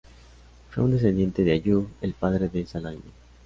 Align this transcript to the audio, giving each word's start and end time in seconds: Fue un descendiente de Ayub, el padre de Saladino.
Fue 0.71 0.83
un 0.83 0.89
descendiente 0.89 1.43
de 1.43 1.51
Ayub, 1.51 1.87
el 2.01 2.13
padre 2.15 2.47
de 2.49 2.65
Saladino. 2.65 3.03